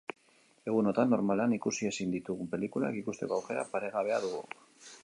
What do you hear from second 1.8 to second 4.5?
ezin ditugun pelikulak ikusteko aukera paregabea dugu.